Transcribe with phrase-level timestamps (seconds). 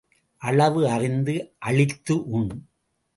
[0.37, 1.55] அளவு அறிந்து
[1.59, 2.49] அளித்து உண்.